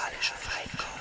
[0.00, 0.99] Musikalische Feinkost.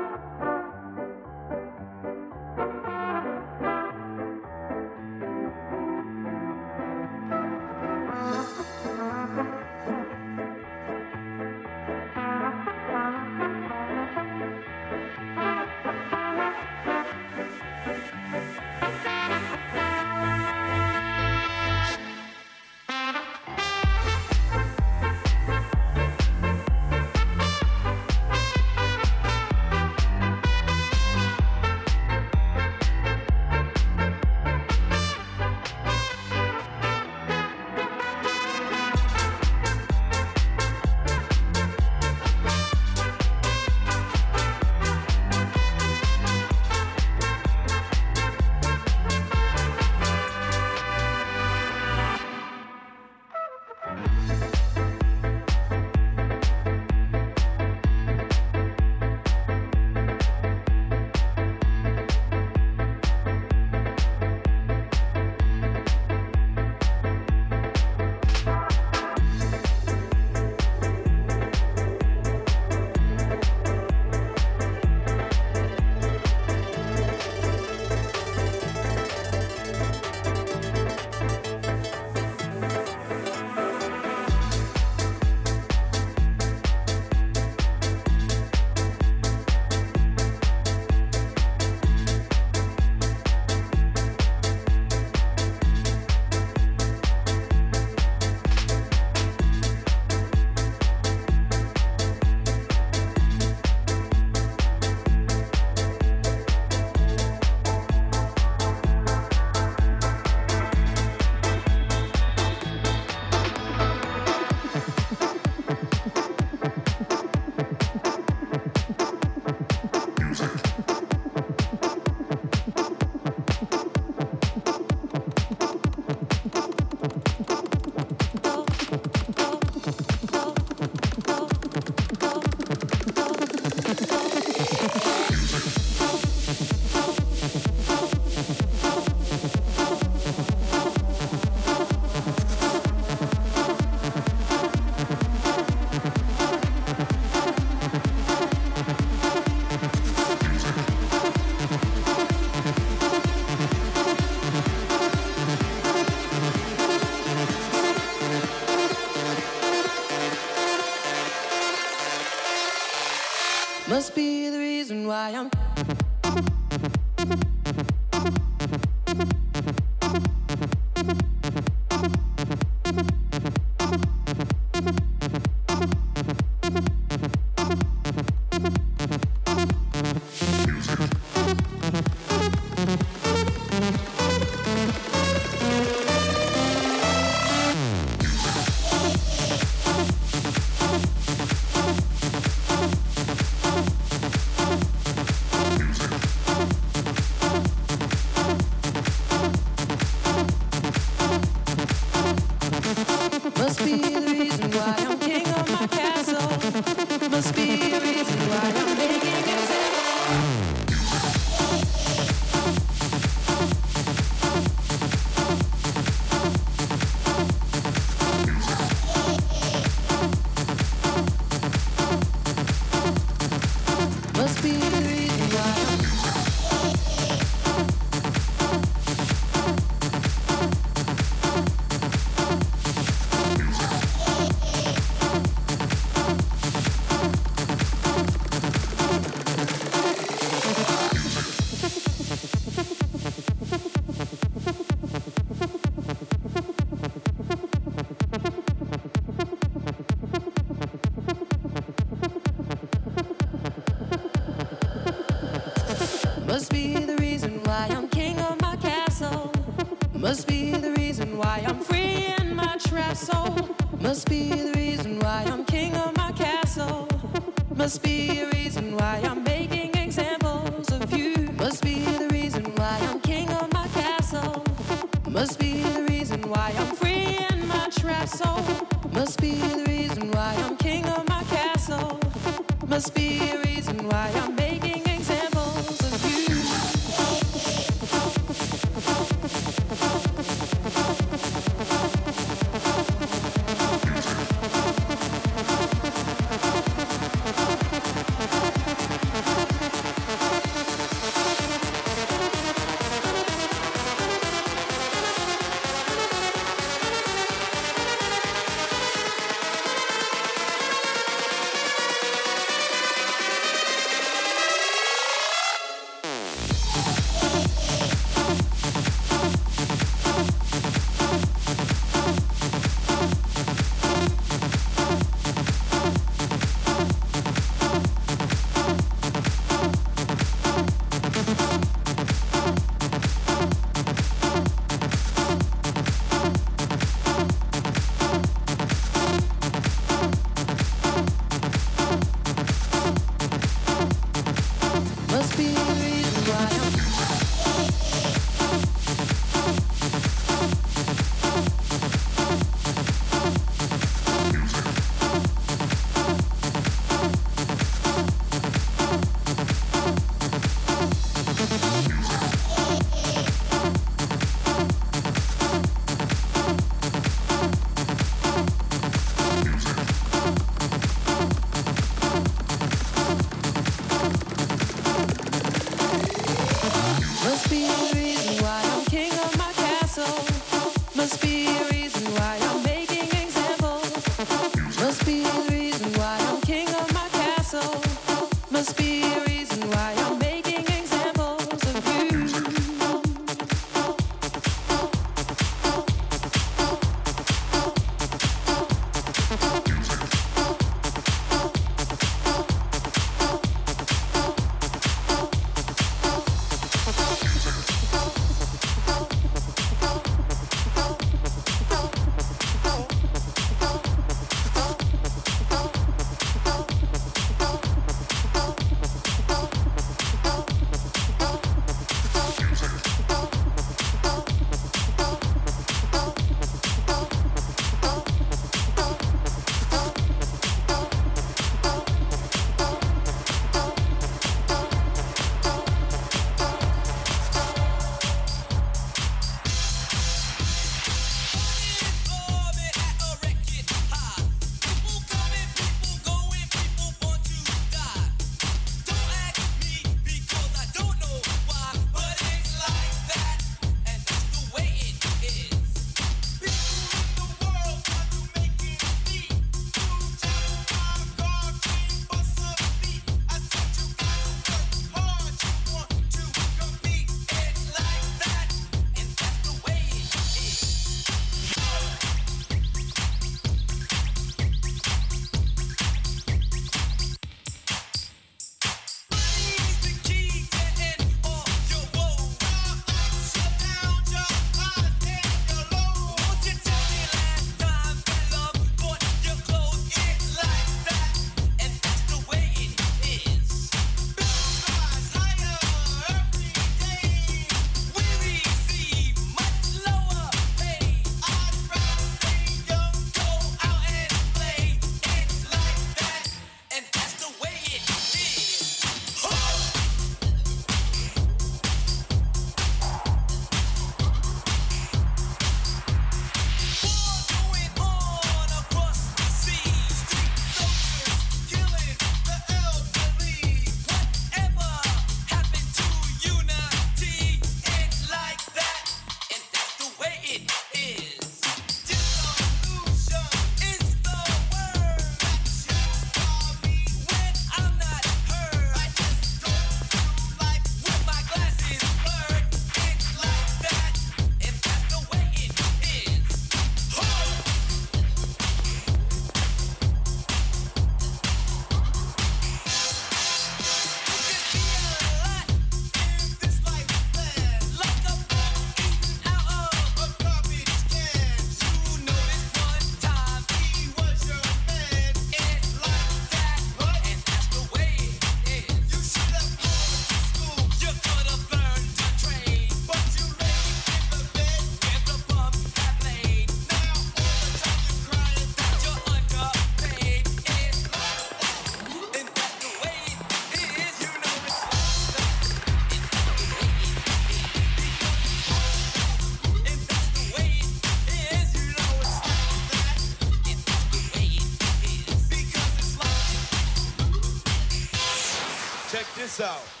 [599.61, 600.00] Out.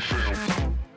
[0.00, 0.89] Michel.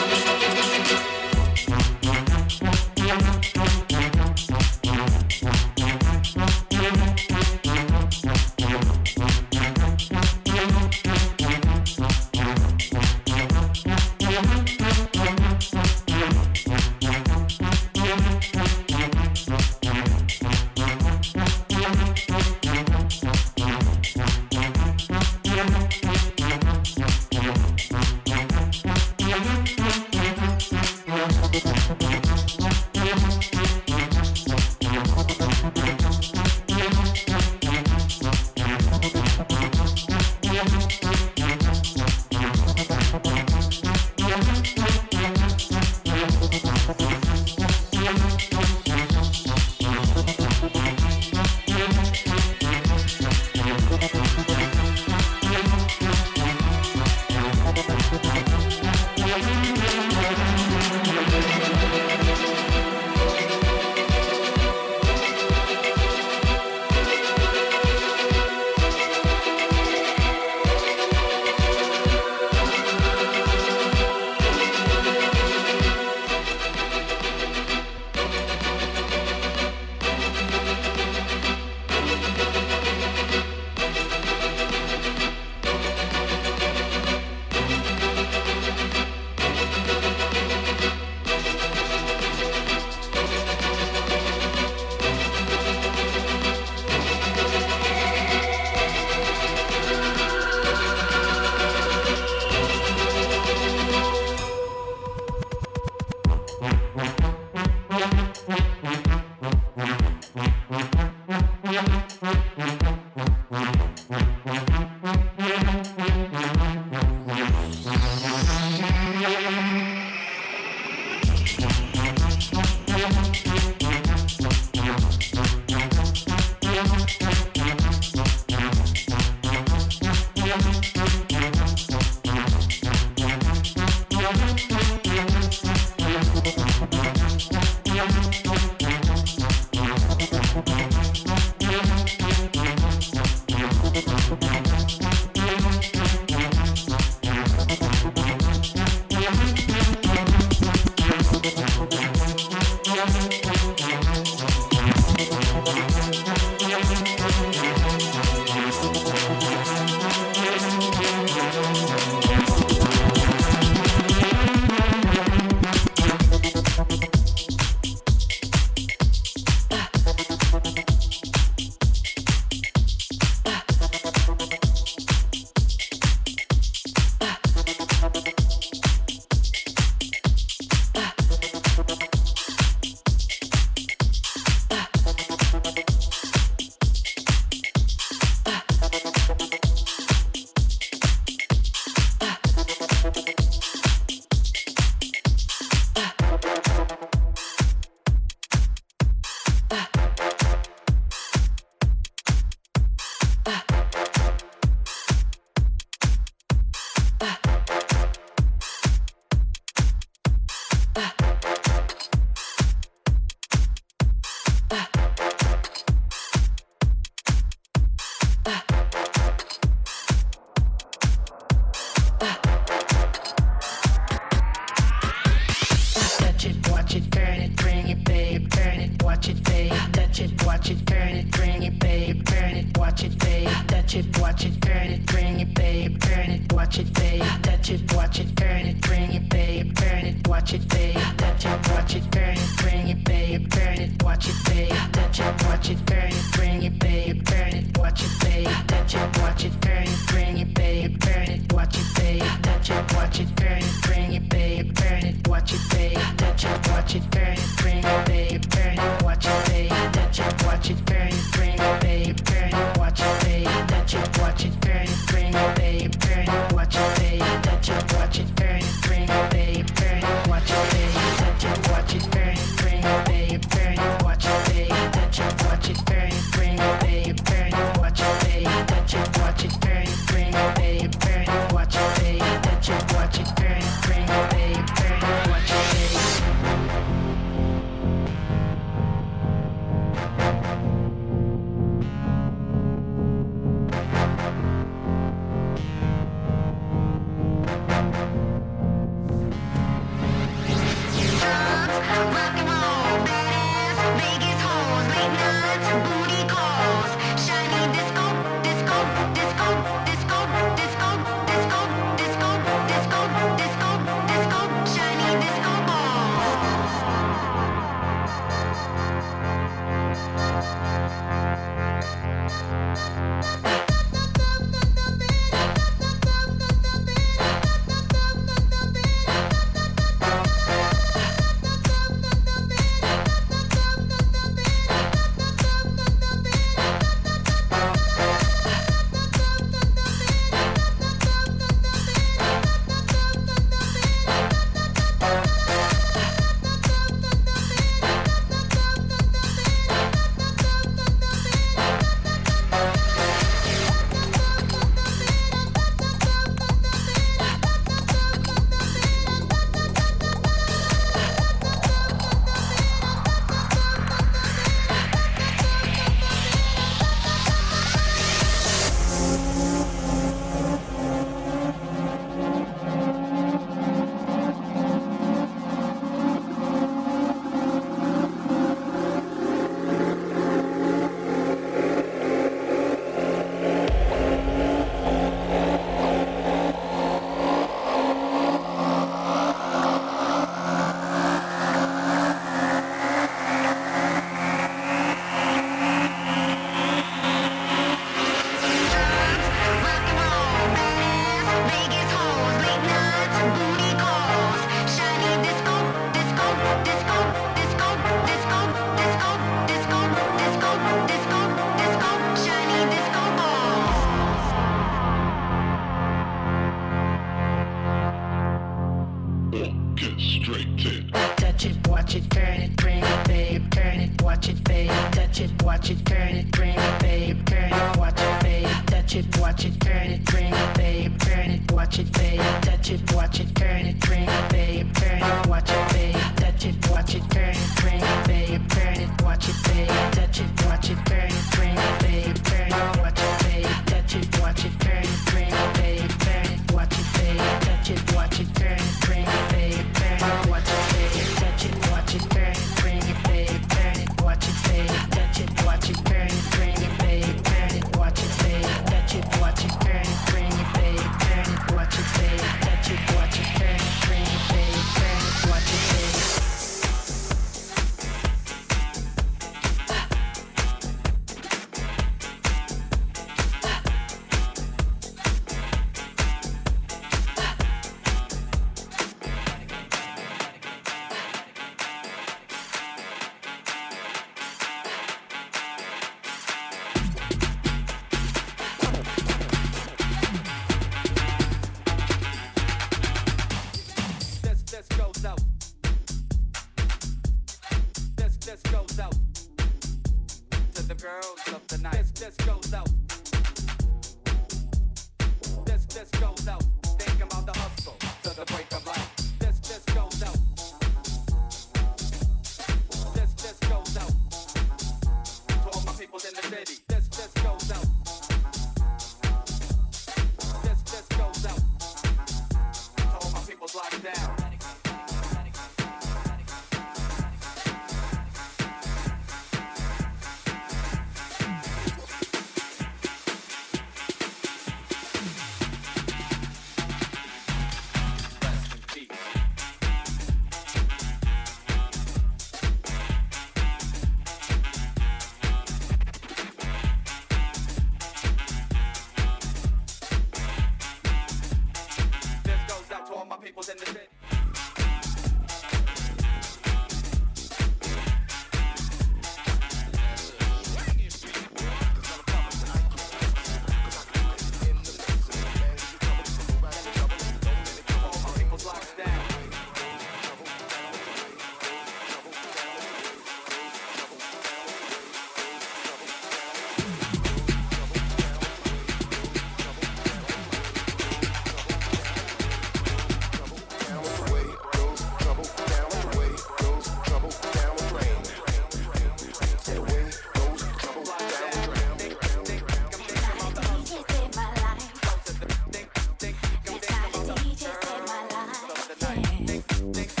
[599.71, 600.00] Down,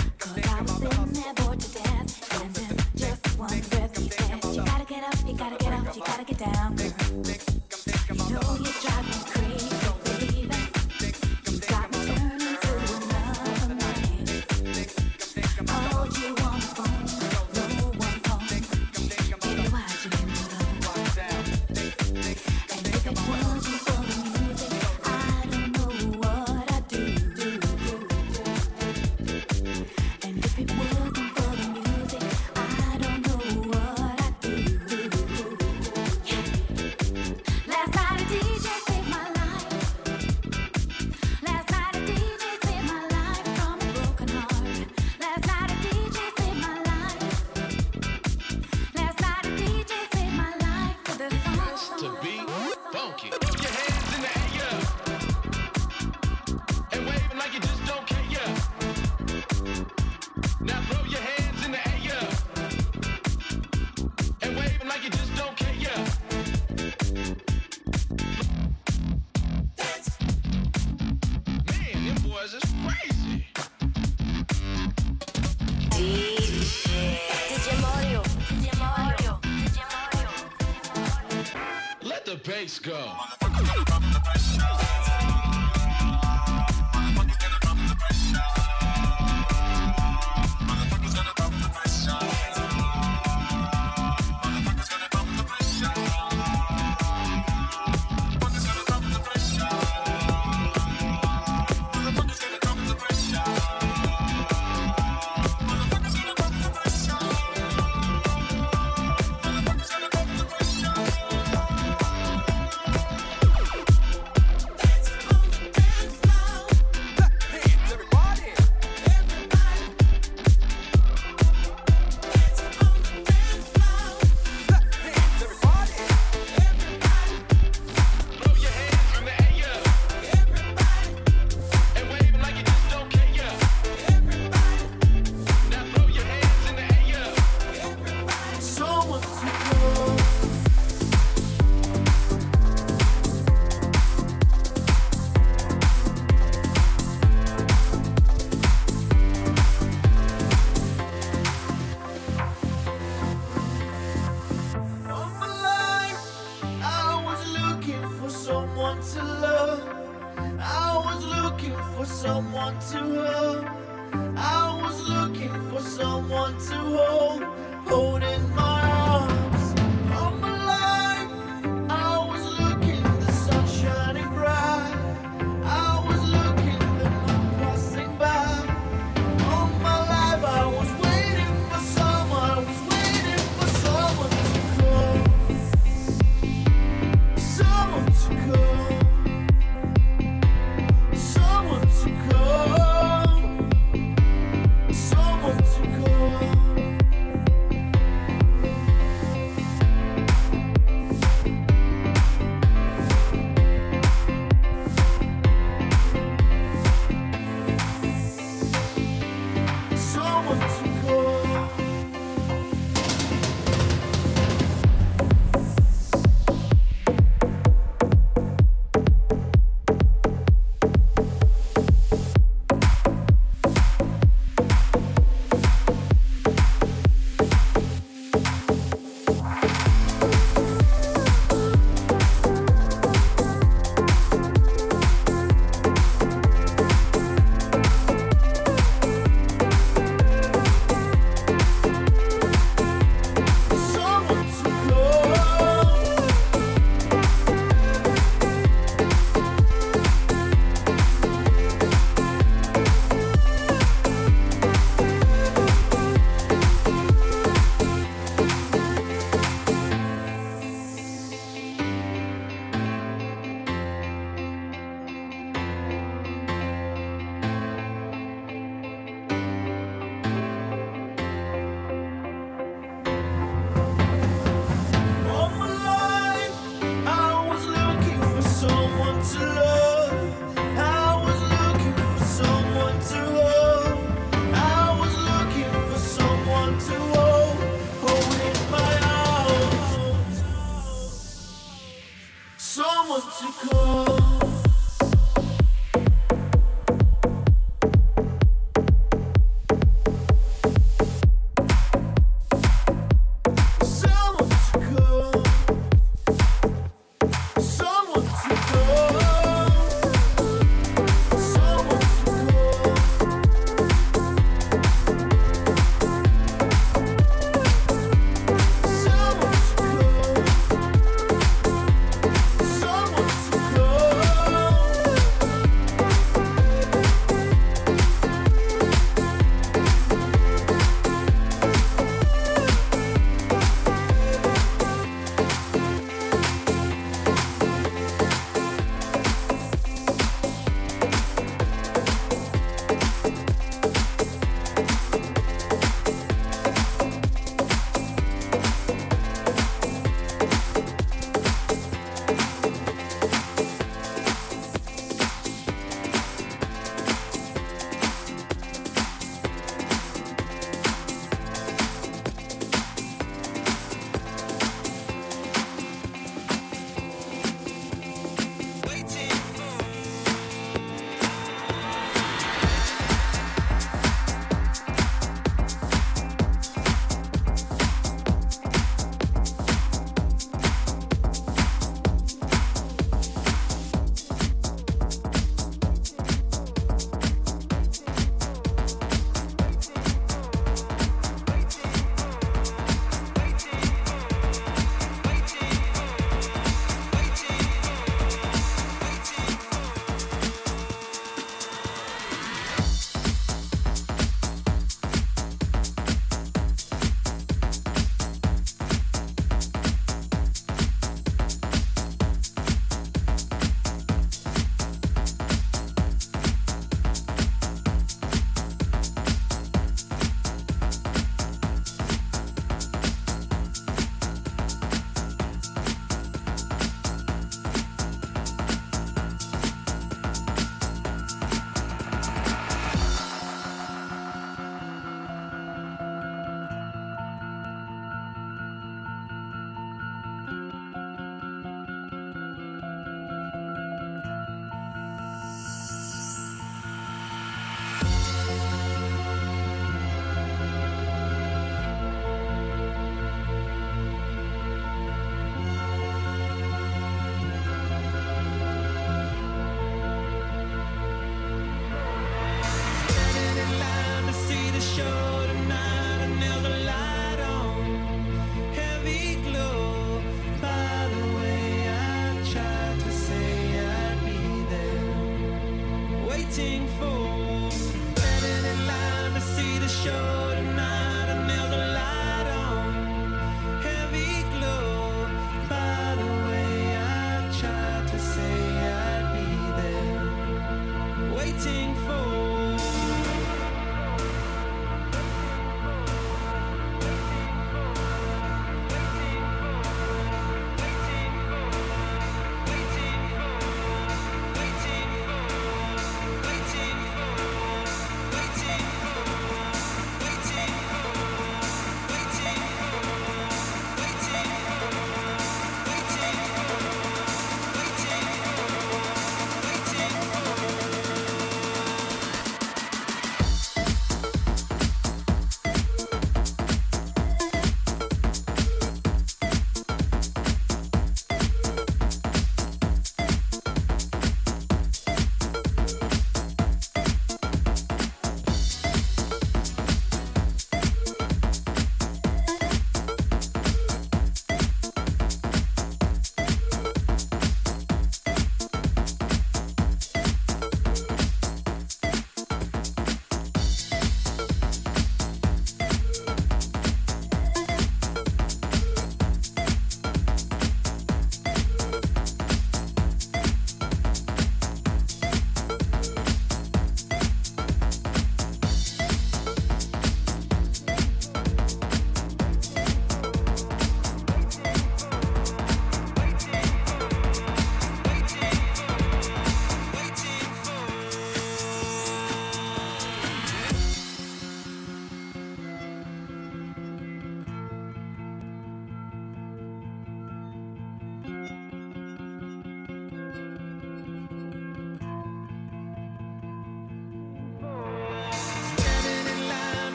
[82.81, 83.20] go.